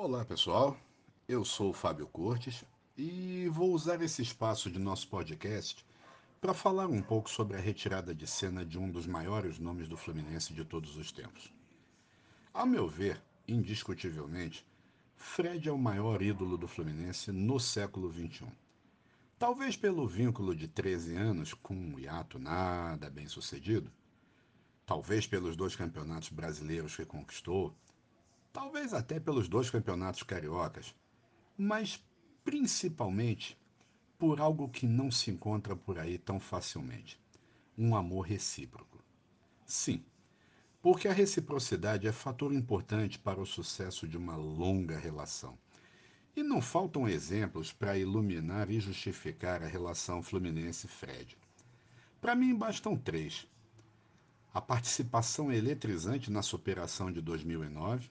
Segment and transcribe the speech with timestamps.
[0.00, 0.78] Olá pessoal,
[1.26, 2.64] eu sou o Fábio Cortes
[2.96, 5.84] e vou usar esse espaço de nosso podcast
[6.40, 9.96] para falar um pouco sobre a retirada de cena de um dos maiores nomes do
[9.96, 11.52] Fluminense de todos os tempos.
[12.54, 14.64] A meu ver, indiscutivelmente,
[15.16, 18.46] Fred é o maior ídolo do Fluminense no século XXI.
[19.36, 23.90] Talvez pelo vínculo de 13 anos com um hiato nada bem sucedido,
[24.86, 27.74] talvez pelos dois campeonatos brasileiros que conquistou
[28.52, 30.94] talvez até pelos dois campeonatos cariocas,
[31.56, 32.02] mas
[32.44, 33.58] principalmente
[34.18, 37.20] por algo que não se encontra por aí tão facilmente:
[37.76, 38.98] um amor recíproco.
[39.64, 40.02] Sim,
[40.80, 45.58] porque a reciprocidade é fator importante para o sucesso de uma longa relação.
[46.34, 51.36] E não faltam exemplos para iluminar e justificar a relação Fluminense-Fred.
[52.20, 53.46] Para mim, bastam três.
[54.54, 58.08] A participação eletrizante na superação de 2009,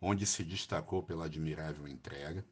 [0.00, 2.44] onde se destacou pela admirável entrega,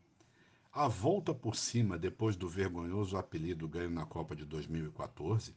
[0.72, 5.54] a volta por cima depois do vergonhoso apelido ganho na Copa de 2014,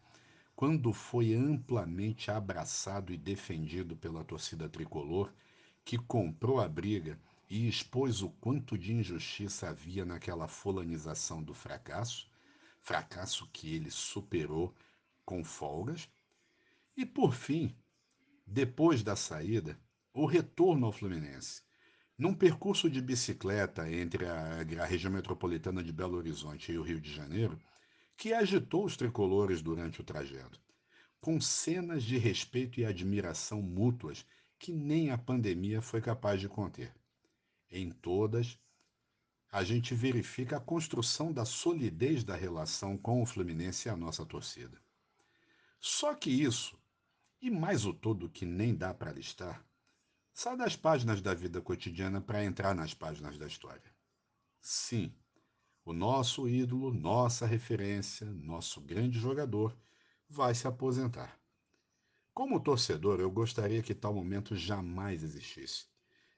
[0.56, 5.31] quando foi amplamente abraçado e defendido pela torcida tricolor,
[5.84, 12.30] que comprou a briga e expôs o quanto de injustiça havia naquela fulanização do fracasso,
[12.81, 14.73] fracasso que ele superou
[15.25, 16.09] com folgas.
[16.95, 17.75] E por fim,
[18.45, 19.80] depois da saída,
[20.14, 21.62] o retorno ao Fluminense,
[22.18, 27.00] num percurso de bicicleta entre a, a região metropolitana de Belo Horizonte e o Rio
[27.00, 27.59] de Janeiro,
[28.16, 30.59] que agitou os tricolores durante o trajeto,
[31.22, 34.26] com cenas de respeito e admiração mútuas
[34.58, 36.92] que nem a pandemia foi capaz de conter.
[37.70, 38.58] Em todas,
[39.52, 44.26] a gente verifica a construção da solidez da relação com o Fluminense e a nossa
[44.26, 44.81] torcida.
[45.80, 46.76] Só que isso,
[47.40, 49.64] e mais o todo que nem dá para listar,
[50.40, 53.92] Sai das páginas da vida cotidiana para entrar nas páginas da história.
[54.62, 55.12] Sim,
[55.84, 59.76] o nosso ídolo, nossa referência, nosso grande jogador
[60.30, 61.42] vai se aposentar.
[62.36, 65.88] Como torcedor, eu gostaria que tal momento jamais existisse.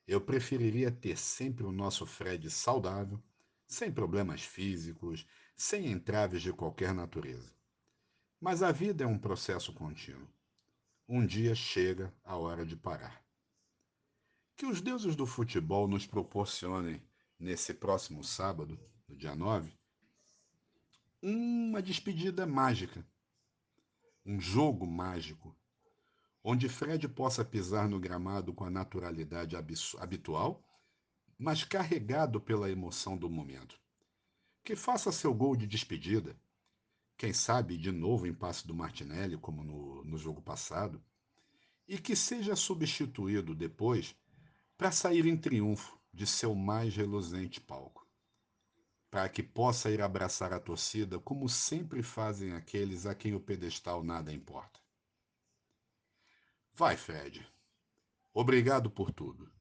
[0.07, 3.21] Eu preferiria ter sempre o nosso Fred saudável,
[3.67, 5.27] sem problemas físicos,
[5.57, 7.53] sem entraves de qualquer natureza.
[8.39, 10.29] Mas a vida é um processo contínuo.
[11.05, 13.28] Um dia chega a hora de parar.
[14.59, 17.01] Que os deuses do futebol nos proporcionem,
[17.39, 18.77] nesse próximo sábado,
[19.07, 19.71] no dia 9,
[21.23, 23.07] uma despedida mágica.
[24.25, 25.55] Um jogo mágico.
[26.43, 30.61] Onde Fred possa pisar no gramado com a naturalidade habitual,
[31.37, 33.79] mas carregado pela emoção do momento.
[34.61, 36.37] Que faça seu gol de despedida.
[37.15, 41.01] Quem sabe de novo em passe do Martinelli, como no, no jogo passado.
[41.87, 44.13] E que seja substituído depois
[44.79, 48.07] para sair em triunfo de seu mais reluzente palco,
[49.11, 54.01] para que possa ir abraçar a torcida como sempre fazem aqueles a quem o pedestal
[54.01, 54.79] nada importa.
[56.71, 57.45] Vai, Fred.
[58.33, 59.51] Obrigado por tudo.